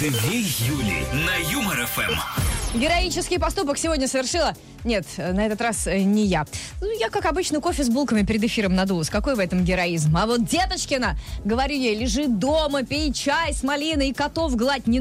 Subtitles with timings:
[0.00, 2.78] Две Юли на Юмор ФМ.
[2.78, 4.54] Героический поступок сегодня совершила.
[4.84, 6.46] Нет, на этот раз э, не я.
[6.80, 9.10] Ну, я, как обычно, кофе с булками перед эфиром надулась.
[9.10, 10.16] Какой в этом героизм?
[10.16, 15.00] А вот Деточкина, говорю ей, лежи дома, пей чай с малиной и котов гладь не.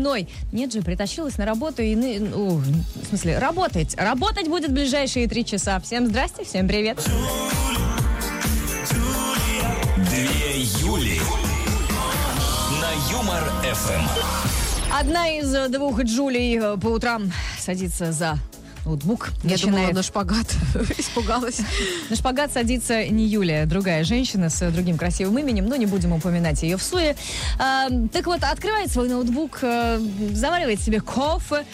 [0.52, 1.96] Нет же, притащилась на работу и...
[1.96, 3.96] ны- ну, в смысле, работать.
[3.96, 5.80] Работать будет в ближайшие три часа.
[5.80, 6.98] Всем здрасте, всем привет.
[6.98, 7.69] Две
[10.78, 11.20] Юли
[12.80, 14.94] на Юмор ФМ.
[14.94, 18.38] Одна из э, двух Джулей э, по утрам садится за
[18.86, 19.30] ноутбук.
[19.44, 20.48] Я думала начинает- на шпагат.
[20.98, 21.62] Испугалась.
[22.10, 26.14] На шпагат садится не Юлия, другая женщина с э, другим красивым именем, но не будем
[26.14, 27.16] упоминать ее в суе.
[27.58, 29.60] А, так вот, открывает свой ноутбук,
[30.34, 31.66] заваривает себе кофе,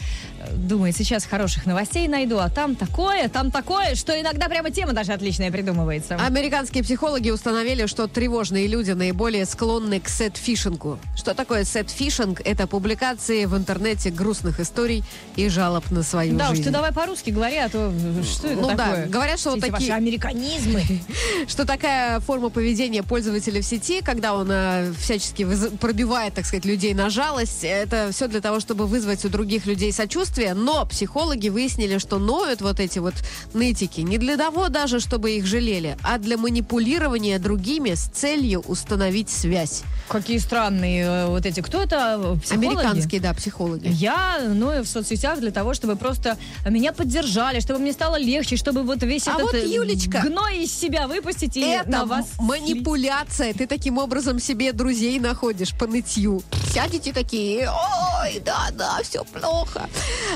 [0.54, 5.14] думает, сейчас хороших новостей найду, а там такое, там такое, что иногда прямо тема даже
[5.14, 6.16] отличная придумывается.
[6.16, 11.00] Американские психологи установили, что тревожные люди наиболее склонны к sadfishing.
[11.16, 12.42] Что такое sadfishing?
[12.46, 15.04] Это публикации в интернете грустных историй
[15.36, 16.64] и жалоб на свою да уж, жизнь.
[16.66, 19.06] ты давай по-русски говори, а то э, что это Ну да, такое?
[19.08, 20.84] говорят, что Все вот такие- ваши американизмы.
[21.48, 26.66] Что такая форма поведения пользователя в сети, когда он э, всячески выз- пробивает, так сказать,
[26.66, 30.35] людей на жалость, это все для того, чтобы вызвать у других людей сочувствие.
[30.38, 33.14] Но психологи выяснили, что ноют вот эти вот
[33.54, 39.30] нытики не для того даже, чтобы их жалели, а для манипулирования другими с целью установить
[39.30, 39.84] связь.
[40.08, 41.62] Какие странные э, вот эти.
[41.62, 42.38] Кто это?
[42.44, 42.68] Психологи?
[42.68, 43.88] Американские, да, психологи.
[43.88, 46.38] Я ною в соцсетях для того, чтобы просто
[46.70, 50.64] меня поддержали, чтобы мне стало легче, чтобы вот весь А этот вот, э, Юлечка, гной
[50.64, 53.54] из себя выпустить и Это на вас манипуляция.
[53.54, 56.44] Ты таким образом себе друзей находишь по нытью.
[56.74, 59.90] Сядете такие, ой, да, да, все плохо.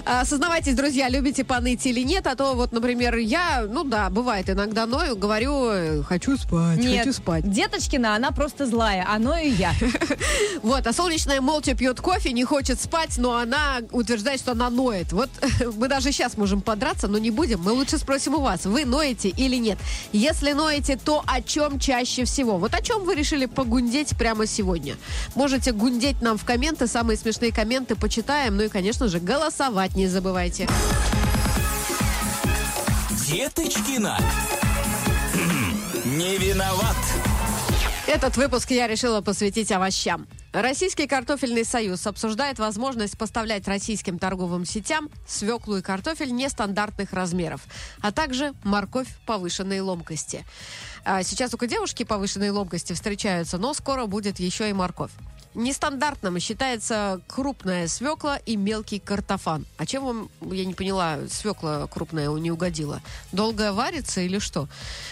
[0.05, 4.49] А, Сознавайтесь, друзья, любите поныть или нет, а то вот, например, я, ну да, бывает
[4.49, 7.49] иногда ною, говорю, э, хочу спать, Нет, хочу спать.
[7.49, 9.73] Деточкина, она просто злая, а ною я.
[10.61, 15.13] Вот, а солнечная молча пьет кофе, не хочет спать, но она утверждает, что она ноет.
[15.13, 15.29] Вот
[15.77, 17.61] мы даже сейчас можем подраться, но не будем.
[17.61, 19.77] Мы лучше спросим у вас, вы ноете или нет?
[20.11, 22.57] Если ноете, то о чем чаще всего?
[22.57, 24.97] Вот о чем вы решили погундеть прямо сегодня?
[25.35, 28.57] Можете гундеть нам в комменты, самые смешные комменты почитаем.
[28.57, 30.67] Ну и, конечно же, голосовать не забывайте.
[33.27, 34.17] Деточкина.
[36.05, 36.95] Не виноват.
[38.07, 40.27] Этот выпуск я решила посвятить овощам.
[40.51, 47.61] Российский картофельный союз обсуждает возможность поставлять российским торговым сетям свеклу и картофель нестандартных размеров,
[48.01, 50.43] а также морковь повышенной ломкости.
[51.05, 55.11] А Сейчас только девушки повышенной ломкости встречаются, но скоро будет еще и морковь.
[55.55, 59.65] Нестандартным считается крупная свекла и мелкий картофан.
[59.77, 63.01] А чем вам, я не поняла, свекла крупная не угодила?
[63.31, 64.67] Долго варится или что?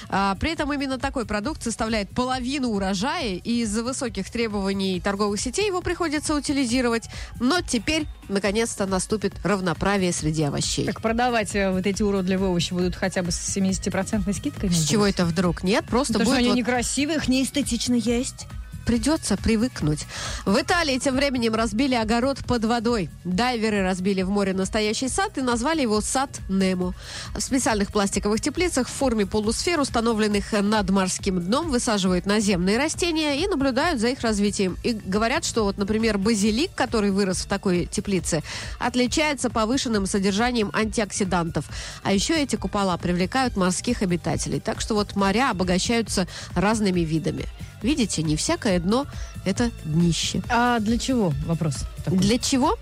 [0.09, 5.65] А, при этом именно такой продукт составляет половину урожая, и из-за высоких требований торговых сетей
[5.65, 7.09] его приходится утилизировать.
[7.39, 10.85] Но теперь, наконец-то, наступит равноправие среди овощей.
[10.85, 14.69] Так продавать э, вот эти уродливые овощи будут хотя бы с 70% скидкой?
[14.69, 15.63] С чего это вдруг?
[15.63, 18.47] Нет, просто Потому что будет они вот некрасивые, их неэстетично есть.
[18.87, 20.05] Придется привыкнуть.
[20.45, 23.09] В Италии тем временем разбили огород под водой.
[23.25, 26.93] Дайверы разбили в море настоящий сад и назвали его сад Немо.
[27.35, 33.47] В специальных пластиковых теплицах в форме полусфер, установленных над морским дном, высаживают наземные растения и
[33.47, 34.77] наблюдают за их развитием.
[34.85, 38.41] И говорят, что вот, например, базилик, который вырос в такой теплице,
[38.79, 41.65] отличается повышенным содержанием антиоксидантов.
[42.03, 44.61] А еще эти купола привлекают морских обитателей.
[44.61, 46.25] Так что вот моря обогащаются
[46.55, 47.43] разными видами.
[47.81, 49.05] Видите, не всякое дно–
[49.45, 50.41] это днище.
[50.49, 51.33] А для чего?
[51.45, 51.85] Вопрос.
[52.03, 52.19] такой.
[52.19, 52.77] Для чего?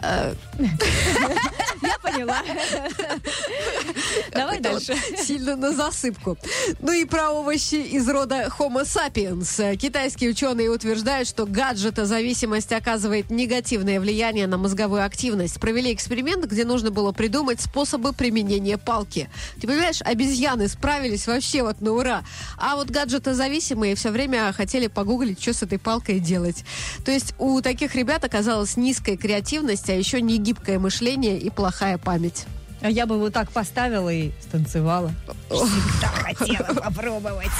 [2.16, 2.42] Поняла.
[4.32, 4.96] Давай дальше.
[5.18, 6.38] Сильно на засыпку.
[6.80, 9.76] Ну и про овощи из рода Homo sapiens.
[9.76, 15.60] Китайские ученые утверждают, что гаджетозависимость оказывает негативное влияние на мозговую активность.
[15.60, 19.28] Провели эксперимент, где нужно было придумать способы применения палки.
[19.60, 22.24] Ты понимаешь, обезьяны справились вообще вот на ура.
[22.56, 26.64] А вот гаджетозависимые все время хотели погуглить, что с этой палкой делать.
[27.04, 31.98] То есть у таких ребят оказалась низкая креативность, а еще не гибкое мышление и плохая
[32.06, 32.46] память.
[32.82, 35.10] А я бы вот так поставила и станцевала.
[35.50, 37.50] Всегда хотела попробовать.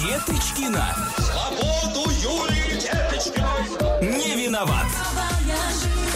[0.00, 0.94] Деточкина.
[1.18, 3.83] Свободу Юлии Деточкиной.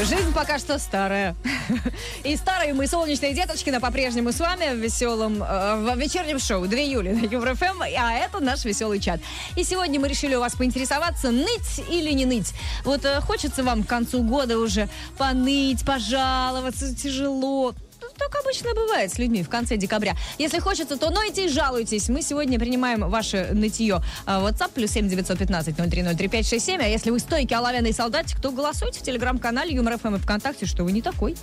[0.00, 1.34] Жизнь пока что старая.
[2.24, 6.78] И старые мы, солнечные Деточкина, по-прежнему с вами в веселом, э, в вечернем шоу 2
[6.78, 9.20] июля на Юмор ФМ, а это наш веселый чат.
[9.56, 12.54] И сегодня мы решили у вас поинтересоваться, ныть или не ныть.
[12.84, 17.74] Вот э, хочется вам к концу года уже поныть, пожаловаться, тяжело.
[18.18, 20.16] Так обычно бывает с людьми в конце декабря.
[20.38, 22.08] Если хочется, то нойте и жалуйтесь.
[22.08, 24.02] Мы сегодня принимаем ваше нытье.
[24.26, 26.80] А, WhatsApp плюс 7 915 0303 567.
[26.80, 30.84] А если вы стойкий оловянный солдатик, то голосуйте в телеграм-канале Юмор ФМ и ВКонтакте, что
[30.84, 31.36] вы не такой.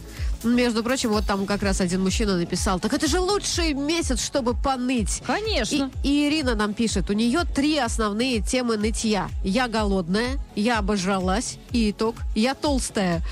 [0.44, 4.54] Между прочим, вот там как раз один мужчина написал, так это же лучший месяц, чтобы
[4.54, 5.24] поныть.
[5.26, 5.92] Конечно.
[6.04, 9.30] И, и Ирина нам пишет, у нее три основные темы нытья.
[9.44, 13.24] Я голодная, я обожралась и итог, я толстая.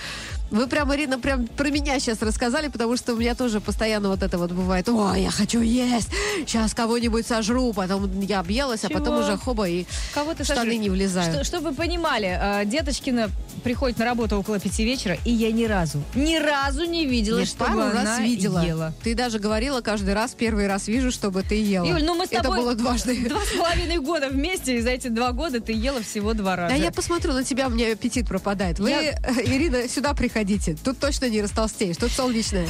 [0.53, 4.21] Вы прям, Ирина, прям про меня сейчас рассказали, потому что у меня тоже постоянно вот
[4.21, 4.87] это вот бывает.
[4.87, 6.09] О, я хочу есть,
[6.45, 8.99] сейчас кого-нибудь сожру, потом я объелась, а Чего?
[8.99, 10.79] потом уже хоба и Кого ты штаны сожрешь?
[10.79, 11.33] не влезают.
[11.33, 13.29] Что- чтобы вы понимали, э, Деточкина
[13.63, 17.45] приходит на работу около пяти вечера, и я ни разу, ни разу не видела, Я
[17.47, 18.63] чтобы пару она раз видела.
[18.63, 18.93] ела.
[19.03, 21.85] Ты даже говорила каждый раз, первый раз вижу, чтобы ты ела.
[21.87, 23.15] Юль, ну мы с Это тобой было дважды.
[23.27, 26.75] два с половиной года вместе, и за эти два года ты ела всего два раза.
[26.75, 28.77] Да я посмотрю на тебя, у меня аппетит пропадает.
[28.77, 30.42] Вы, Я- э, Ирина, сюда приходите.
[30.83, 32.67] Тут точно не растолстеешь, тут солнечное.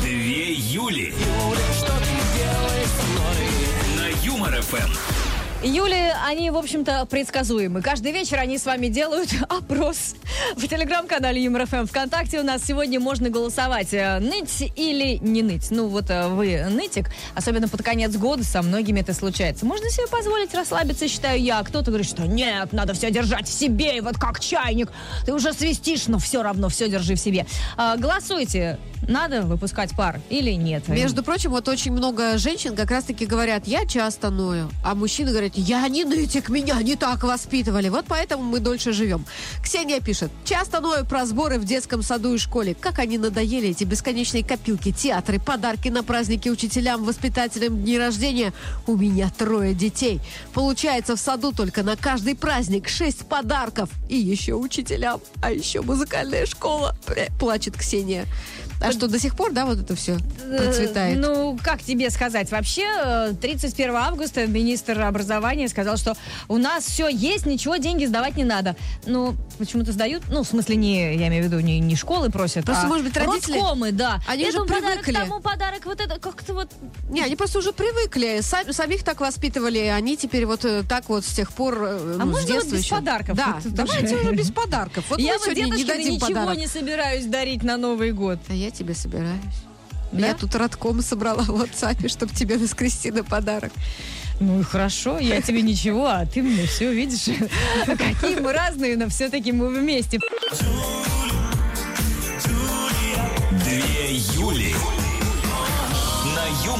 [0.00, 1.14] Две Юли.
[3.96, 5.11] На Юмор ФМ.
[5.64, 7.82] Юли, они, в общем-то, предсказуемы.
[7.82, 10.16] Каждый вечер они с вами делают опрос.
[10.56, 13.94] В телеграм-канале Юмор ФМ ВКонтакте у нас сегодня можно голосовать.
[13.94, 15.70] э, Ныть или не ныть.
[15.70, 19.64] Ну, вот э, вы нытик, особенно под конец года, со многими это случается.
[19.64, 21.60] Можно себе позволить расслабиться, считаю я.
[21.60, 24.90] А Кто-то говорит, что нет, надо все держать в себе, и вот как чайник.
[25.26, 27.46] Ты уже свистишь, но все равно все держи в себе.
[27.76, 28.80] А, Голосуйте.
[29.08, 30.88] Надо выпускать пар или нет?
[30.88, 35.52] Между прочим, вот очень много женщин как раз-таки говорят, я часто ною, а мужчины говорят,
[35.56, 39.24] я не нытик, меня не так воспитывали, вот поэтому мы дольше живем.
[39.62, 43.84] Ксения пишет, часто ною про сборы в детском саду и школе, как они надоели, эти
[43.84, 48.52] бесконечные копилки, театры, подарки на праздники учителям, воспитателям, дни рождения.
[48.86, 50.20] У меня трое детей.
[50.54, 53.90] Получается, в саду только на каждый праздник шесть подарков.
[54.08, 56.96] И еще учителям, а еще музыкальная школа.
[57.38, 58.26] Плачет Ксения.
[58.82, 60.16] А что, до сих пор, да, вот это все
[60.56, 61.18] процветает?
[61.18, 62.50] Э, Ну, как тебе сказать?
[62.50, 66.14] Вообще, э, 31 августа министр образования сказал, что
[66.48, 68.76] у нас все есть, ничего, деньги сдавать не надо.
[69.06, 70.22] Ну, почему-то сдают.
[70.28, 73.04] Ну, в смысле, не, я имею в виду, не, не школы просят, Просто, а может
[73.06, 74.20] быть, родители- Роскомы, да.
[74.26, 75.12] Они Этому уже подарок, привыкли.
[75.20, 76.68] тому подарок, вот это как-то вот...
[77.10, 78.40] Не, они просто уже привыкли.
[78.42, 82.24] Сами, самих так воспитывали, они теперь вот э, так вот с тех пор, э, А
[82.24, 82.94] ну, можно с детства вот без еще.
[82.96, 83.36] подарков?
[83.36, 85.04] Да, Вот давайте уже без подарков.
[85.10, 86.56] Вот я мы вот сегодня не дадим ничего подарок.
[86.58, 88.38] не собираюсь дарить на Новый год.
[88.48, 89.40] А я тебе собираюсь.
[90.12, 90.26] Да?
[90.28, 93.72] Я тут родком собрала в WhatsApp, чтобы тебе воскрести на подарок.
[94.40, 97.28] Ну и хорошо, я тебе ничего, а ты мне все видишь.
[97.86, 100.18] Какие мы разные, но все-таки мы вместе.
[103.64, 104.74] Две Юли.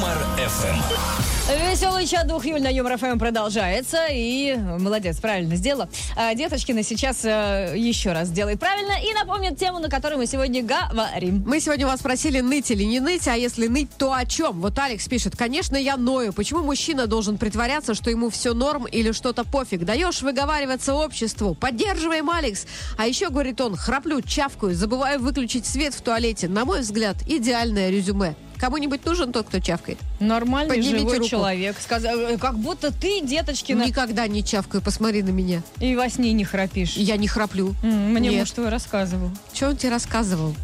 [0.02, 0.18] Юмор
[0.48, 1.70] ФМ.
[1.70, 4.08] Веселый чат двух Юль на Юмор ФМ продолжается.
[4.10, 5.88] И молодец, правильно сделала.
[6.16, 10.64] А, Деточкина сейчас э, еще раз сделает правильно и напомнит тему, на которой мы сегодня
[10.64, 11.44] говорим.
[11.46, 14.60] Мы сегодня вас спросили, ныть или не ныть, а если ныть, то о чем?
[14.60, 16.32] Вот Алекс пишет, конечно, я ною.
[16.32, 19.84] Почему мужчина должен притворяться, что ему все норм или что-то пофиг?
[19.84, 21.54] Даешь выговариваться обществу.
[21.54, 22.66] Поддерживаем, Алекс.
[22.98, 26.48] А еще, говорит он, храплю, чавкаю, забываю выключить свет в туалете.
[26.48, 28.34] На мой взгляд, идеальное резюме.
[28.62, 29.98] Кому-нибудь нужен тот, кто чавкает?
[30.20, 31.28] Нормальный Поднимите живой руку.
[31.28, 31.76] человек.
[31.80, 35.62] Сказал, э, как будто ты, Деточкина, Никогда не чавкаю, посмотри на меня.
[35.80, 36.92] и во сне не храпишь.
[36.96, 37.74] Я не храплю.
[37.82, 38.38] М, Мне Нет.
[38.38, 39.32] муж твой рассказывал.
[39.52, 40.54] Что он тебе рассказывал?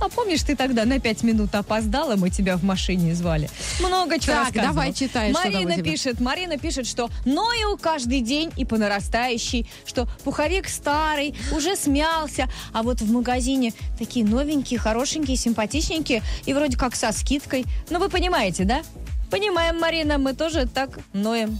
[0.00, 3.48] А помнишь, ты тогда на пять минут опоздала, мы тебя в машине звали.
[3.80, 8.76] Много чего Так, давай читай, Марина пишет, Марина пишет, что ною каждый день и по
[8.76, 16.52] нарастающей, что пуховик старый, уже смялся, а вот в магазине такие новенькие, хорошенькие, симпатичненькие и
[16.52, 17.64] вроде как со скидкой.
[17.90, 18.82] Ну, вы понимаете, да?
[19.30, 21.58] Понимаем, Марина, мы тоже так ноем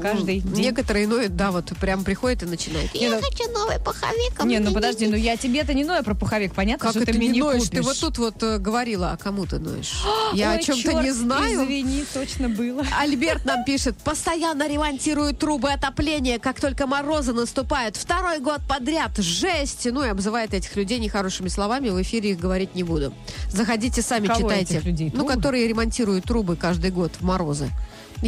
[0.00, 0.64] каждый М, день.
[0.64, 2.94] Некоторые ноют, да, вот прям приходят и начинают.
[2.94, 4.32] Не, ну- хочу новый пуховик.
[4.38, 7.12] а Не, ну подожди, ну я тебе-то не ною про пуховик, понятно, Как что это
[7.12, 7.62] ты мне не ноешь?
[7.64, 7.70] купишь.
[7.78, 9.92] Ты вот тут вот э, говорила, а кому ты ноешь?
[10.34, 11.64] Я Ой, о чем-то не знаю.
[11.64, 12.84] Извини, точно было.
[12.98, 17.96] Альберт нам пишет, постоянно ремонтируют трубы отопления, как только морозы наступают.
[17.96, 19.16] Второй год подряд.
[19.18, 19.86] Жесть!
[19.90, 21.88] Ну и обзывает этих людей нехорошими словами.
[21.90, 23.12] В эфире их говорить не буду.
[23.50, 24.74] Заходите сами, Кого читайте.
[24.76, 25.10] этих людей?
[25.12, 25.34] Ну, Трубы?
[25.34, 27.70] которые ремонтируют трубы каждый год в морозы.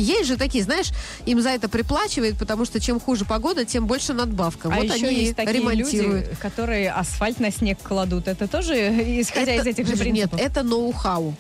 [0.01, 0.91] Есть же такие, знаешь,
[1.25, 4.69] им за это приплачивают, потому что чем хуже погода, тем больше надбавка.
[4.73, 6.27] А вот еще они есть такие ремонтируют.
[6.27, 8.29] люди, которые асфальт на снег кладут.
[8.29, 8.75] Это тоже
[9.21, 10.39] исходя Это- из этих же принципов?
[10.39, 11.35] Нет, это ноу-хау.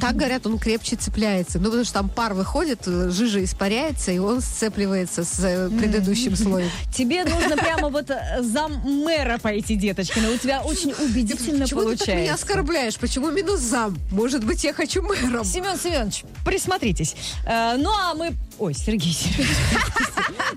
[0.00, 1.58] Так говорят, он крепче цепляется.
[1.58, 6.70] Ну, потому что там пар выходит, жижа испаряется, и он сцепливается с э, предыдущим слоем.
[6.94, 10.20] Тебе нужно прямо вот э, за мэра пойти, деточка.
[10.20, 12.34] Но у тебя очень убедительно Почему ты меня получается.
[12.34, 12.96] оскорбляешь?
[12.96, 13.98] Почему минус зам?
[14.10, 15.44] Может быть, я хочу мэром?
[15.44, 17.14] Семен Семенович, присмотритесь.
[17.46, 19.50] Э, ну а мы Ой, Сергей Сергеевич.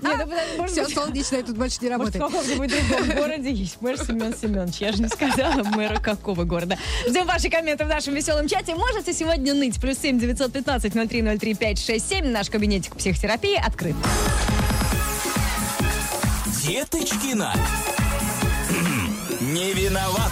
[0.00, 2.56] Нет, ну, Все, солнечное тут больше не может, в работает.
[2.56, 4.76] каком-нибудь другом городе есть мэр Семен Семенович.
[4.76, 6.78] Я же не сказала мэра какого города.
[7.08, 8.76] Ждем ваши комменты в нашем веселом чате.
[8.76, 9.80] Можете сегодня ныть.
[9.80, 12.28] Плюс семь девятьсот пятнадцать ноль три ноль три пять шесть семь.
[12.28, 13.96] Наш кабинетик психотерапии открыт.
[16.62, 17.54] Деточкина.
[19.40, 20.30] Не виноват.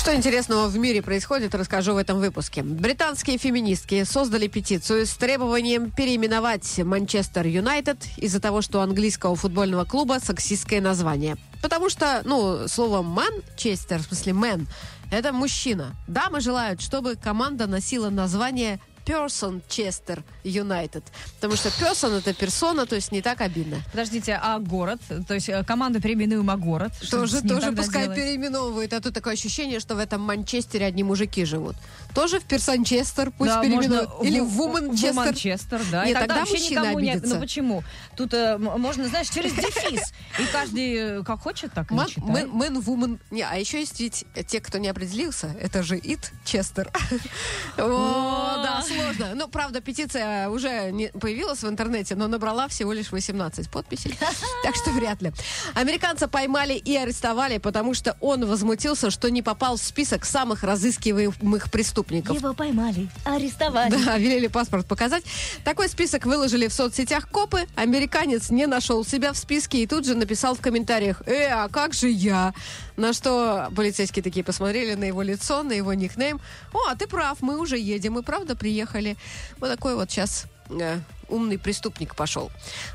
[0.00, 2.62] Что интересного в мире происходит, расскажу в этом выпуске.
[2.62, 9.84] Британские феминистки создали петицию с требованием переименовать Манчестер Юнайтед из-за того, что у английского футбольного
[9.84, 11.36] клуба сексистское название.
[11.60, 14.68] Потому что, ну, слово «манчестер», в смысле «мэн»,
[15.10, 15.94] это мужчина.
[16.08, 21.02] Дамы желают, чтобы команда носила название Person Chester United.
[21.36, 23.78] Потому что person это персона, то есть не так обидно.
[23.90, 25.00] Подождите, а город?
[25.26, 26.92] То есть э, команду переименуем, а город?
[27.10, 28.16] Тоже, тоже пускай делать?
[28.18, 28.92] переименовывают.
[28.92, 31.76] А тут такое ощущение, что в этом Манчестере одни мужики живут.
[32.14, 34.08] Тоже в Персончестер пусть Да, переименуют.
[34.10, 35.14] можно Или в- в в Вуманчестер.
[35.14, 36.04] Манчестер, да.
[36.04, 37.34] Нет, и тогда, тогда мужчина никому обидится.
[37.34, 37.82] Ну почему?
[38.16, 40.12] Тут э, можно, знаешь, через дефис.
[40.38, 42.28] И каждый э, как хочет, так и Ман, читает.
[42.28, 43.18] мэн, мэн, вумен.
[43.30, 46.90] Не, а еще есть ведь те, кто не определился, это же Ит Честер.
[47.78, 49.34] О, да, сложно.
[49.34, 54.14] Ну, правда, петиция уже не появилась в интернете, но набрала всего лишь 18 подписей.
[54.62, 55.32] Так что вряд ли.
[55.74, 61.70] Американца поймали и арестовали, потому что он возмутился, что не попал в список самых разыскиваемых
[61.70, 62.36] преступников.
[62.36, 63.90] Его поймали, арестовали.
[63.90, 65.24] Да, велели паспорт показать.
[65.64, 67.66] Такой список выложили в соцсетях копы.
[67.76, 71.94] Американец не нашел себя в списке и тут же написал в комментариях, «Э, а как
[71.94, 72.52] же я?»
[73.00, 76.38] На что полицейские такие посмотрели на его лицо, на его никнейм.
[76.74, 79.16] «О, а ты прав, мы уже едем, мы правда приехали».
[79.58, 80.98] Вот такой вот сейчас э,
[81.30, 82.50] умный преступник пошел.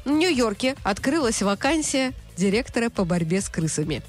[0.05, 4.03] В Нью-Йорке открылась вакансия директора по борьбе с крысами.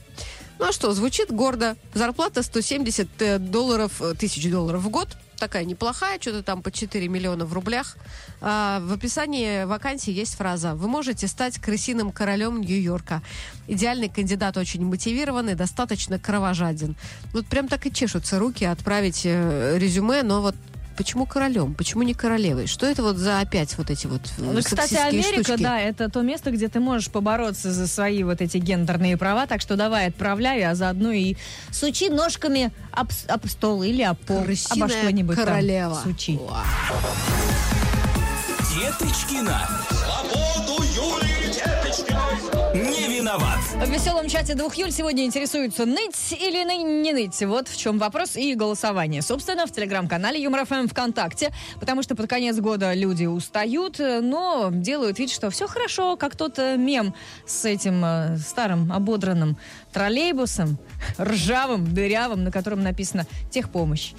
[0.59, 1.79] Ну а что, звучит гордо.
[1.95, 5.17] Зарплата 170 э, долларов, э, тысяч долларов в год.
[5.38, 7.97] Такая неплохая, что-то там по 4 миллиона в рублях.
[8.40, 13.23] А, в описании вакансии есть фраза «Вы можете стать крысиным королем Нью-Йорка».
[13.69, 16.97] Идеальный кандидат очень мотивированный, достаточно кровожаден.
[17.33, 20.55] Вот прям так и чешутся руки отправить э, резюме, но вот
[20.97, 21.75] Почему королем?
[21.75, 22.67] Почему не королевой?
[22.67, 25.62] Что это вот за опять вот эти вот э, Ну, кстати, Америка, штучки?
[25.62, 29.61] да, это то место, где ты можешь побороться за свои вот эти гендерные права, так
[29.61, 31.37] что давай отправляй, а заодно и
[31.71, 36.00] сучи ножками об, об стол или об пол, обо Крысиная что-нибудь там королева.
[36.03, 36.37] сучи.
[36.38, 36.65] Уа.
[38.75, 39.69] Деточкина.
[39.91, 41.46] Свободу Юлии.
[41.99, 43.59] Не виноват.
[43.75, 47.41] В веселом чате двух Юль сегодня интересуются ныть или ны- не ныть.
[47.43, 49.23] Вот в чем вопрос и голосование.
[49.23, 55.19] Собственно, в телеграм-канале Юмор ФМ ВКонтакте, потому что под конец года люди устают, но делают
[55.19, 57.15] вид, что все хорошо, как тот э, мем
[57.47, 59.57] с этим э, старым ободранным
[59.93, 60.78] троллейбусом,
[61.19, 64.12] ржавым, дырявым, на котором написано «Техпомощь».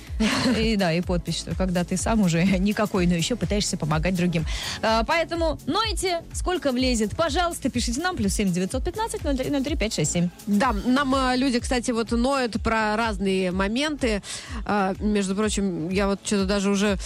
[0.57, 4.45] И да, и подпись, что когда ты сам уже никакой, но еще пытаешься помогать другим.
[4.81, 9.63] А, Поэтому нойте, сколько влезет, пожалуйста, пишите нам, плюс семь девятьсот пятнадцать ноль три ноль
[9.63, 10.29] три пять шесть семь.
[10.47, 14.21] Да, нам э, люди, кстати, вот ноют про разные моменты.
[14.65, 16.97] А, между прочим, я вот что-то даже уже...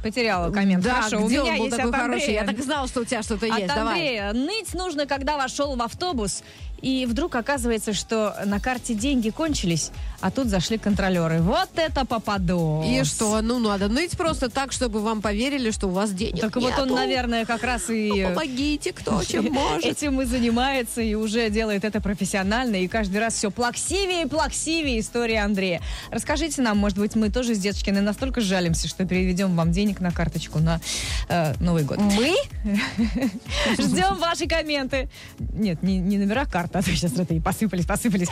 [0.00, 0.84] Потеряла коммент.
[0.84, 2.32] Да, Хорошо, у где меня он был есть такой от хороший?
[2.32, 3.74] Я так и знала, что у тебя что-то От есть.
[3.74, 3.94] Давай.
[3.94, 4.32] Андрея.
[4.32, 6.44] Ныть нужно, когда вошел в автобус,
[6.80, 11.40] и вдруг оказывается, что на карте деньги кончились, а тут зашли контролеры.
[11.40, 12.86] Вот это попадос.
[12.86, 13.40] И что?
[13.40, 16.84] Ну, надо ныть просто так, чтобы вам поверили, что у вас денег Так вот он,
[16.84, 16.94] нету.
[16.94, 18.10] наверное, как раз и...
[18.10, 19.84] Ну, помогите, кто чем может.
[19.84, 25.00] Этим и занимается, и уже делает это профессионально, и каждый раз все плаксивее и плаксивее
[25.00, 25.80] история Андрея.
[26.10, 30.10] Расскажите нам, может быть, мы тоже с Деточкиной настолько жалимся, что переведем вам денег на
[30.10, 30.80] карточку на
[31.28, 31.98] э, Новый год.
[31.98, 32.34] Мы?
[33.78, 35.08] Ждем ваши комменты.
[35.38, 38.28] Нет, не, не номера карты, а то сейчас это и посыпались, посыпались.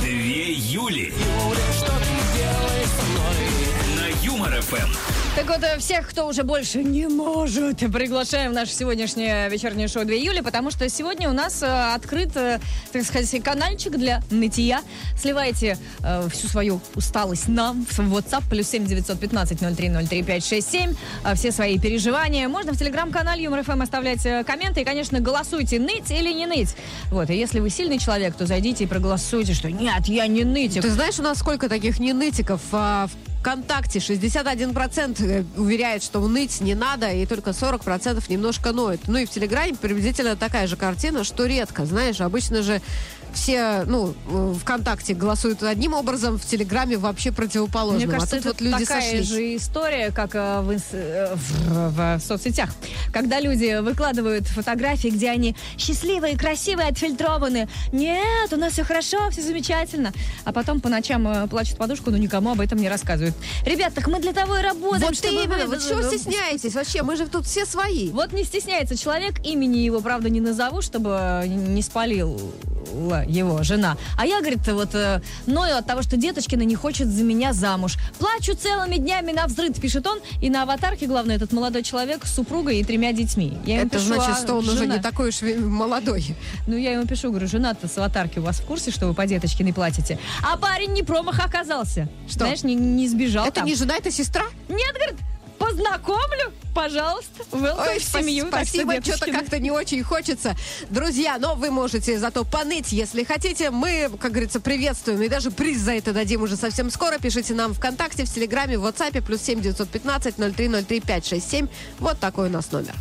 [0.00, 1.12] Две Юли.
[3.96, 5.09] На Юмор ФМ.
[5.36, 10.04] Так вот, э, всех, кто уже больше не может, приглашаем в наше сегодняшнее вечернее шоу
[10.04, 12.58] 2 июля, потому что сегодня у нас э, открыт, э,
[12.92, 14.82] так сказать, канальчик для нытья.
[15.16, 20.94] Сливайте э, всю свою усталость нам в WhatsApp плюс 7 915 0303 567.
[21.24, 22.48] э, Все свои переживания.
[22.48, 24.80] Можно в телеграм-канале Юмор ФМ оставлять комменты.
[24.80, 26.74] И, конечно, голосуйте, ныть или не ныть.
[27.12, 30.82] Вот, и если вы сильный человек, то зайдите и проголосуйте, что нет, я не нытик.
[30.82, 33.08] Ты знаешь, у нас сколько таких ненытиков а,
[33.40, 33.98] ВКонтакте?
[33.98, 39.00] 61% э, уверяет, что ныть не надо, и только 40% немножко ноет.
[39.06, 41.84] Ну и в Телеграме приблизительно такая же картина, что редко.
[41.86, 42.80] Знаешь, обычно же
[43.34, 48.08] все, ну, э, ВКонтакте голосуют одним образом, в Телеграме вообще противоположным.
[48.08, 49.28] Мне кажется, а тут это вот люди такая сошлись.
[49.28, 52.70] же история, как э, в, инс- э, в- в соцсетях.
[53.12, 57.68] Когда люди выкладывают фотографии, где они счастливые, красивые, отфильтрованы.
[57.92, 60.12] Нет, у нас все хорошо, все замечательно.
[60.44, 63.34] А потом по ночам плачут в подушку, но никому об этом не рассказывают.
[63.64, 66.74] Ребят, так мы для того и работаем, Вот чтобы именно, вы- чего стесняетесь?
[66.74, 68.10] Вообще, мы же тут все свои.
[68.10, 71.82] Вот не стесняется человек, имени его, правда, не назову, чтобы не
[73.26, 73.96] его жена.
[74.16, 77.96] А я, говорит, вот э, ною от того, что Деточкина не хочет за меня замуж.
[78.18, 80.18] Плачу целыми днями на взрыв, пишет он.
[80.40, 83.58] И на аватарке, главное, этот молодой человек с супругой и тремя детьми.
[83.64, 86.34] Я Это пишу, значит, «А что он уже жена?» не такой уж молодой.
[86.66, 89.26] Ну, я ему пишу, говорю, жена-то с аватарки у вас в курсе, что вы по
[89.26, 90.18] Деточкиной платите?
[90.42, 92.08] А парень не промах оказался.
[92.28, 92.40] Что?
[92.40, 93.66] Знаешь, не, не сбежал Это там.
[93.66, 94.44] не жена, это сестра?
[94.68, 95.16] Нет, говорит,
[95.60, 97.44] познакомлю, пожалуйста.
[97.52, 98.46] Welcome Ой, в семью.
[98.46, 100.56] спа- так что, спасибо, что-то как-то не очень хочется.
[100.88, 103.70] Друзья, но вы можете зато поныть, если хотите.
[103.70, 107.18] Мы, как говорится, приветствуем и даже приз за это дадим уже совсем скоро.
[107.18, 111.68] Пишите нам ВКонтакте, в Телеграме, в WhatsApp, плюс 7 915 0303 567.
[111.98, 112.94] Вот такой у нас номер.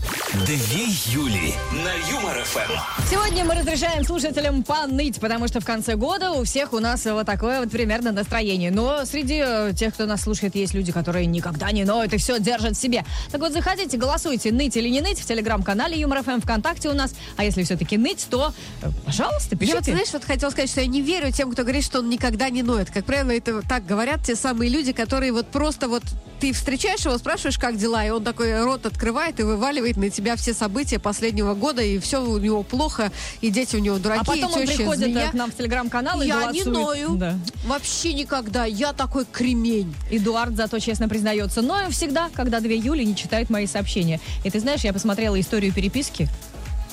[0.45, 2.71] Две Юли на Юмор ФМ.
[3.09, 7.25] Сегодня мы разрешаем слушателям поныть, потому что в конце года у всех у нас вот
[7.25, 8.69] такое вот примерно настроение.
[8.71, 12.39] Но среди э, тех, кто нас слушает, есть люди, которые никогда не ноют и все
[12.49, 13.05] держат в себе.
[13.31, 17.13] Так вот, заходите, голосуйте, ныть или не ныть в телеграм-канале Юмор ФМ ВКонтакте у нас.
[17.37, 19.91] А если все-таки ныть, то, э, пожалуйста, Я вот, пишите.
[19.91, 22.63] знаешь, вот хотела сказать, что я не верю тем, кто говорит, что он никогда не
[22.63, 22.89] ноет.
[22.89, 26.03] Как правило, это так говорят те самые люди, которые вот просто вот
[26.39, 30.37] ты встречаешь его, спрашиваешь, как дела, и он такой рот открывает и вываливает на тебя
[30.37, 34.23] все события последнего года, и все у него плохо, и дети у него дураки, а
[34.23, 35.29] потом и он приходит э, змея.
[35.31, 36.67] к нам в телеграм-канал и Я не голосует.
[36.67, 37.09] ною.
[37.17, 37.37] Да.
[37.65, 38.63] Вообще никогда.
[38.65, 39.93] Я такой кремень.
[40.09, 44.21] Эдуард зато честно признается, ною всегда, когда две Юли не читают мои сообщения.
[44.45, 46.29] И ты знаешь, я посмотрела историю переписки.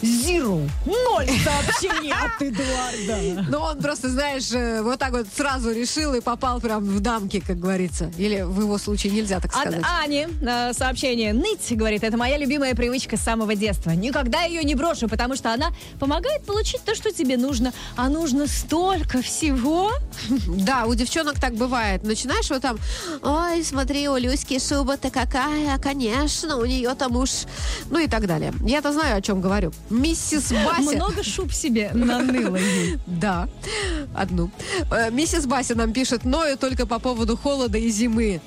[0.03, 0.69] Zero.
[0.85, 3.47] Ноль сообщений от Эдуарда.
[3.49, 7.41] Но он просто, знаешь, э, вот так вот сразу решил и попал прям в дамки,
[7.41, 8.11] как говорится.
[8.19, 9.85] Или в его случае нельзя так От сказать.
[10.03, 11.33] Ани э, сообщение.
[11.33, 13.91] Ныть, говорит, это моя любимая привычка с самого детства.
[13.91, 17.73] Никогда ее не брошу, потому что она помогает получить то, что тебе нужно.
[17.97, 19.93] А нужно столько всего.
[20.47, 22.03] Да, у девчонок так бывает.
[22.03, 22.79] Начинаешь вот там,
[23.23, 27.31] ой, смотри, у Люськи шуба-то какая, конечно, у нее там уж...
[27.91, 28.53] Ну и так далее.
[28.61, 29.73] Я-то знаю, о чем говорю.
[29.90, 30.97] Миссис Бася...
[30.97, 32.59] Много шуб себе наныла.
[33.07, 33.49] Да,
[34.14, 34.50] одну.
[34.90, 38.40] Э, Миссис Бася нам пишет, ною только по поводу холода и зимы.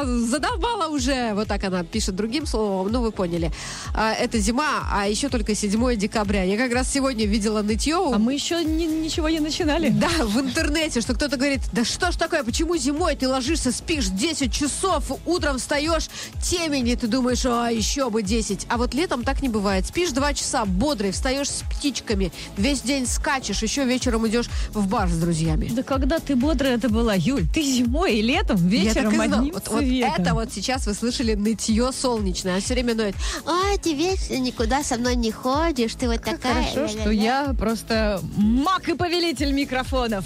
[0.00, 1.32] А, Задолбала уже.
[1.34, 2.90] Вот так она пишет другим словом.
[2.92, 3.50] Ну, вы поняли.
[3.94, 6.42] А, Это зима, а еще только 7 декабря.
[6.44, 7.96] Я как раз сегодня видела нытье.
[8.14, 9.88] А мы еще ни- ничего не начинали.
[9.90, 14.06] Да, в интернете, что кто-то говорит, да что ж такое, почему зимой ты ложишься, спишь
[14.08, 16.08] 10 часов, утром встаешь,
[16.42, 18.66] темень, и ты думаешь, а еще бы 10.
[18.68, 19.86] А вот летом так не бывает.
[19.86, 25.08] Спишь 2 часа, бодрый, встаешь с птичками, весь день скачешь, еще вечером идешь в бар
[25.08, 25.68] с друзьями.
[25.72, 27.44] Да когда ты бодрая это была, Юль?
[27.52, 29.34] Ты зимой и летом, Я так вечером и знала.
[29.36, 30.22] одним Вот, вот цветом.
[30.22, 32.58] это вот сейчас вы слышали нытье солнечное.
[32.58, 33.14] А все время ноет.
[33.46, 36.54] Ой, ты вечно никуда со мной не ходишь, ты вот Как такая.
[36.64, 37.46] хорошо, что ля-ля-ля».
[37.48, 40.24] я просто маг и повелитель микрофонов.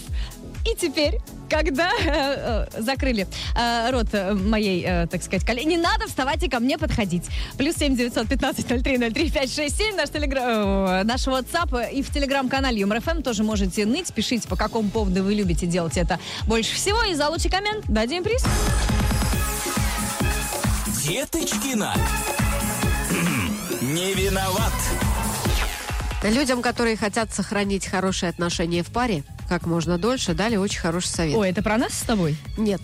[0.67, 1.19] И теперь,
[1.51, 6.43] когда э, э, закрыли э, рот э, моей, э, так сказать, коллеги, не надо вставать
[6.43, 7.25] и ко мне подходить.
[7.59, 11.27] Плюс семь девятьсот пятнадцать ноль три ноль три пять шесть семь наш телегра- э, наш
[11.27, 15.67] WhatsApp и в телеграм-канале Юмор ФМ тоже можете ныть, пишите, по какому поводу вы любите
[15.67, 17.03] делать это больше всего.
[17.03, 18.43] И за лучший коммент дадим приз.
[21.07, 21.95] Деточкина.
[23.83, 24.73] Не виноват.
[26.23, 31.37] Людям, которые хотят сохранить хорошие отношения в паре, как можно дольше, дали очень хороший совет.
[31.37, 32.39] Ой, это про нас с тобой?
[32.57, 32.81] Нет.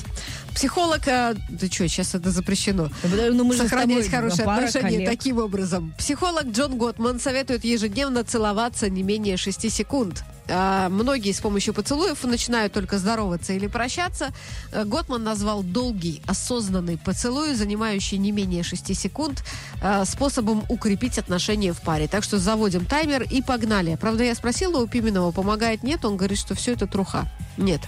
[0.54, 1.08] Психолог...
[1.08, 2.90] э, да что, сейчас это запрещено.
[3.04, 5.08] Ну, мы же с Сохранять тобой хорошие пара отношения коллег.
[5.08, 5.94] таким образом.
[5.96, 10.24] Психолог Джон Готман советует ежедневно целоваться не менее 6 секунд.
[10.50, 14.30] А, многие с помощью поцелуев начинают только здороваться или прощаться.
[14.72, 19.44] Э, Готман назвал долгий, осознанный поцелуй, занимающий не менее 6 секунд,
[19.82, 22.08] э, способом укрепить отношения в паре.
[22.08, 23.96] Так что заводим таймер и погнали.
[23.96, 26.04] Правда, я спросила у Пименова, помогает, нет?
[26.04, 27.28] Он говорит, что все это труха.
[27.56, 27.80] Нет.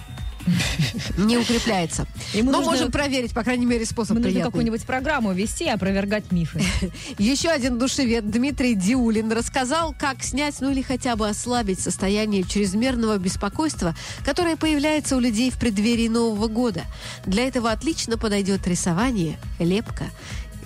[1.17, 2.07] Не укрепляется.
[2.33, 5.69] Ему Но нужно- можем проверить, по крайней мере, способ Мы нужно какую-нибудь программу вести и
[5.69, 6.61] опровергать мифы.
[7.17, 13.17] Еще один душевед Дмитрий Диулин рассказал, как снять, ну или хотя бы ослабить состояние чрезмерного
[13.17, 16.81] беспокойства, которое появляется у людей в преддверии Нового года.
[17.25, 20.05] Для этого отлично подойдет рисование, лепка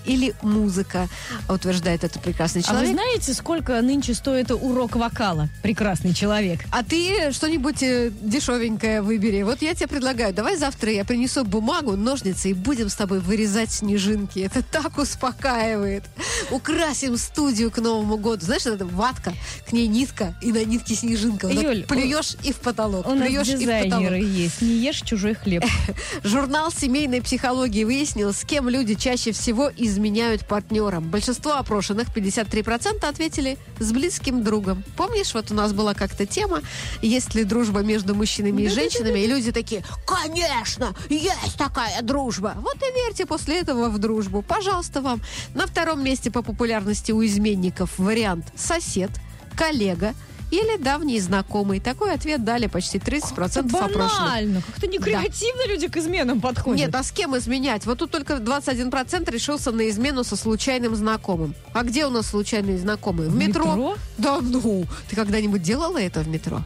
[0.08, 1.08] или музыка,
[1.50, 2.94] утверждает этот прекрасный А вы человек.
[2.94, 5.50] знаете, сколько нынче стоит урок вокала?
[5.62, 6.62] Прекрасный человек.
[6.72, 9.44] А ты что-нибудь э, дешевенькое выбери.
[9.44, 13.72] Вот я тебе предлагаю, давай завтра я принесу бумагу, ножницы и будем с тобой вырезать
[13.72, 14.40] снежинки.
[14.40, 16.04] Это так успокаивает.
[16.52, 18.46] Украсим студию к Новому году.
[18.46, 19.34] Знаешь, это ватка,
[19.68, 21.48] к ней нитка, и на нитке снежинка.
[21.48, 23.84] Вот Юль, плюешь и в потолок, У нас плюешь и в потолок.
[23.86, 24.62] дизайнеры есть.
[24.62, 25.64] Не ешь чужой хлеб.
[26.24, 31.10] Журнал семейной психологии выяснил, с кем люди чаще всего изменяют партнерам.
[31.10, 34.84] Большинство опрошенных, 53%, ответили с близким другом.
[34.96, 36.62] Помнишь, вот у нас была как-то тема,
[37.02, 42.54] есть ли дружба между мужчинами и женщинами, и люди такие, конечно, есть такая дружба.
[42.58, 44.44] Вот и верьте после этого в дружбу.
[44.44, 45.22] Пожалуйста, вам.
[45.56, 49.10] На втором месте по популярности у изменников вариант сосед,
[49.58, 50.14] коллега,
[50.52, 51.80] или давний знакомый.
[51.80, 54.20] Такой ответ дали почти 30% опрошенных.
[54.20, 54.62] Банально.
[54.62, 56.80] Как-то не креативно люди к изменам подходят.
[56.80, 57.86] Нет, а с кем изменять?
[57.86, 61.54] Вот тут только 21% решился на измену со случайным знакомым.
[61.74, 63.30] А где у нас случайные знакомые?
[63.30, 63.66] В, В метро?
[63.66, 63.96] метро?
[64.18, 66.62] Да ну, ты когда-нибудь делала это в метро?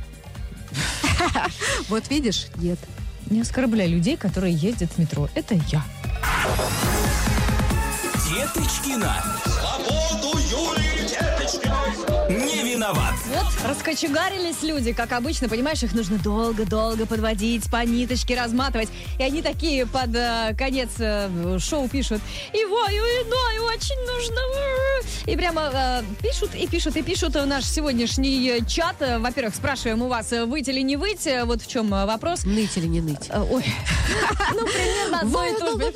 [1.89, 2.79] Вот видишь, нет.
[3.29, 5.29] Не оскорбляй людей, которые ездят в метро.
[5.35, 5.83] Это я.
[8.29, 9.15] Деточкина.
[9.45, 11.00] Свободу Юлии
[13.67, 18.89] раскочегарились люди, как обычно, понимаешь, их нужно долго-долго подводить, по ниточке разматывать.
[19.19, 22.21] И они такие под э, конец э, шоу пишут.
[22.53, 24.41] И вою, и ною, очень нужно.
[25.25, 27.35] И прямо э, пишут, и пишут, и пишут.
[27.45, 28.95] Наш сегодняшний э, чат.
[28.99, 31.43] Э, Во-первых, спрашиваем у вас, э, выйти или не выйти.
[31.45, 32.45] Вот в чем э, вопрос.
[32.45, 33.29] Ныть или не ныть?
[33.29, 33.63] Э, Ой,
[34.53, 35.93] ну, примерно одно и то же.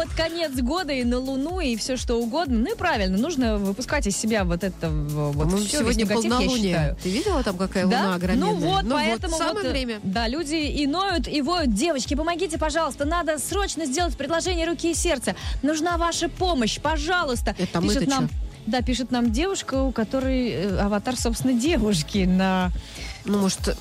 [0.00, 2.56] Под конец года и на Луну, и все что угодно.
[2.60, 6.72] Ну и правильно, нужно выпускать из себя вот это вот весь сегодня негатив, я полнолуние.
[6.72, 6.96] считаю.
[7.02, 7.98] Ты видела там, какая Да?
[8.04, 8.50] луна огроменная?
[8.50, 10.00] Ну вот, поэтому самое вот, э, время.
[10.02, 11.74] Да, люди и ноют, и воют.
[11.74, 13.04] Девочки, помогите, пожалуйста.
[13.04, 15.36] Надо срочно сделать предложение руки и сердца.
[15.60, 17.54] Нужна ваша помощь, пожалуйста.
[17.58, 18.34] Это пишет нам, чё?
[18.68, 22.70] Да, пишет нам девушка, у которой э, аватар, собственно, девушки на...
[23.24, 23.76] Ну, может,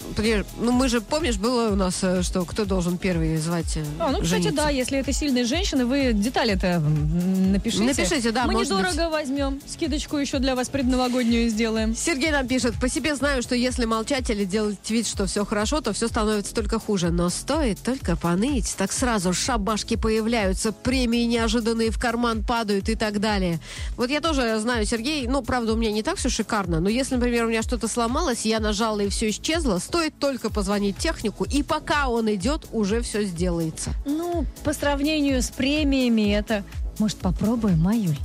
[0.57, 4.11] ну мы же, помнишь, было у нас, э, что кто должен первый звать э, А,
[4.11, 4.63] ну, кстати, жениться?
[4.63, 7.83] да, если это сильная женщина, вы детали-то напишите.
[7.83, 8.79] Напишите, да, Мы может быть.
[8.79, 9.59] недорого возьмем.
[9.65, 11.95] Скидочку еще для вас предновогоднюю сделаем.
[11.95, 15.81] Сергей нам пишет, по себе знаю, что если молчать или делать вид, что все хорошо,
[15.81, 17.09] то все становится только хуже.
[17.09, 23.19] Но стоит только поныть, так сразу шабашки появляются, премии неожиданные в карман падают и так
[23.19, 23.59] далее.
[23.95, 27.15] Вот я тоже знаю, Сергей, ну, правда, у меня не так все шикарно, но если,
[27.15, 31.63] например, у меня что-то сломалось, я нажала и все исчезло, стоит только позвонить технику, и
[31.63, 33.91] пока он идет, уже все сделается.
[34.05, 36.63] Ну, по сравнению с премиями, это...
[36.99, 38.17] Может, попробуем, Маюль?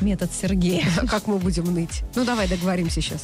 [0.00, 0.86] Метод Сергея.
[1.10, 2.02] Как мы будем ныть?
[2.14, 3.22] Ну, давай договоримся сейчас.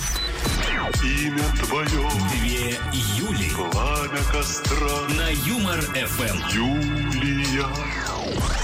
[0.88, 2.78] Имя твое, Две
[3.18, 4.76] Юли пламя костра,
[5.18, 6.38] на Юмор ФМ.
[6.50, 7.66] Юлия.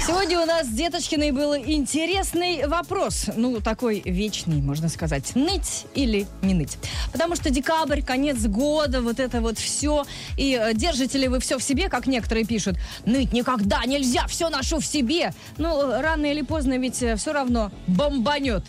[0.07, 3.31] Сегодня у нас с Деточкиной был интересный вопрос.
[3.37, 5.35] Ну, такой вечный, можно сказать.
[5.35, 6.79] Ныть или не ныть?
[7.13, 10.05] Потому что декабрь, конец года, вот это вот все.
[10.39, 12.77] И э, держите ли вы все в себе, как некоторые пишут?
[13.07, 15.33] Ныть никогда нельзя, все ношу в себе.
[15.57, 18.63] Ну, рано или поздно ведь все равно бомбанет.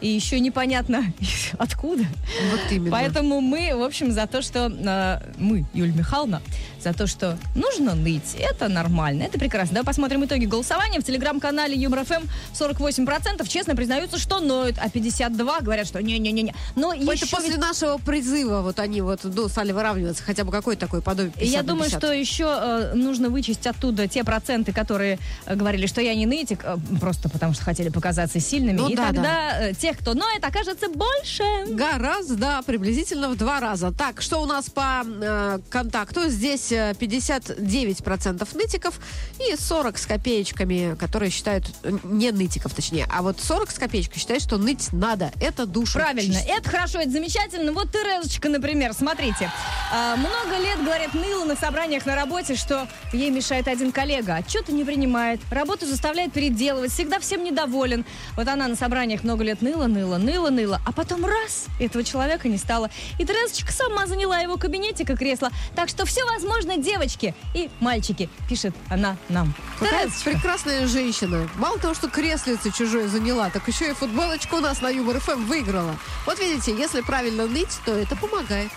[0.00, 1.04] И еще непонятно
[1.58, 2.04] откуда.
[2.50, 2.90] Вот именно.
[2.90, 6.42] Поэтому мы, в общем, за то, что э, мы, Юлия Михайловна,
[6.82, 9.74] за то, что нужно ныть, это нормально, это прекрасно.
[9.76, 11.00] Давай посмотрим итоги голосования.
[11.00, 16.54] В телеграм-канале Юмор ФМ 48% честно признаются, что ноют, а 52 говорят, что не-не-не-не.
[16.74, 20.52] Но Это еще после ведь- нашего призыва вот они вот ну, стали выравниваться, хотя бы
[20.52, 22.00] какой такой подобие 50 Я думаю, 50.
[22.02, 26.60] что еще э, нужно вычесть оттуда те проценты, которые э, говорили, что я не нытик,
[26.64, 28.76] э, просто потому что хотели показаться сильными.
[28.76, 31.42] Ну и да, тогда э, тех, кто ноет, окажется больше.
[31.68, 33.92] Гораздо, да, приблизительно в два раза.
[33.92, 36.28] Так, что у нас по э, контакту?
[36.28, 39.00] Здесь 59% нытиков
[39.38, 44.18] и 40 с копеечками, которые считают, э, не нытиков точнее, а вот 40 с копеечкой
[44.18, 45.32] считают, что ныть надо.
[45.40, 45.98] Это душа.
[45.98, 46.50] Правильно, чистить.
[46.50, 47.72] это хорошо, это замечательно.
[47.72, 49.50] Вот Терезочка, например, смотрите.
[49.92, 54.36] А, много лет, говорят, ныла на собраниях на работе, что ей мешает один коллега.
[54.36, 58.04] Отчеты не принимает, работу заставляет переделывать, всегда всем недоволен.
[58.36, 62.48] Вот она на собраниях много лет ныла, ныла, ныла, ныла, а потом раз, этого человека
[62.48, 62.90] не стало.
[63.18, 65.50] И Терезочка сама заняла его кабинетик и кресло.
[65.74, 69.54] Так что все возможно, девочки и мальчики, пишет она нам.
[69.78, 71.48] Какая прекрасная женщина.
[71.56, 75.44] Мало того, что креслице чужое заняла, так еще и футболочку у нас на Юмор ФМ
[75.46, 75.96] выиграла.
[76.26, 78.70] Вот видите, если правильно ныть, то это помогает.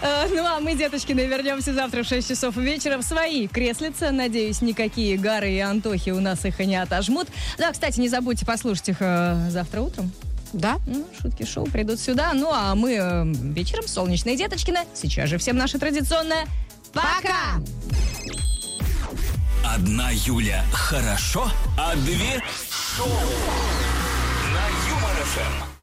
[0.00, 4.10] Э, Ну а мы, деточкины, вернемся завтра в 6 часов вечера в свои креслица.
[4.10, 7.28] Надеюсь, никакие Гары и Антохи у нас их и не отожмут.
[7.58, 10.12] Да, кстати, не забудьте послушать их э, завтра утром.
[10.52, 10.78] Да?
[10.86, 12.32] Ну, шутки шоу придут сюда.
[12.34, 14.80] Ну а мы э, вечером, солнечные деточкины.
[14.94, 16.46] Сейчас же всем наше традиционное
[16.98, 17.60] Пока!
[19.64, 22.42] Одна Юля хорошо, а две
[22.96, 23.06] шоу
[24.52, 25.68] на Юмор-ФМ.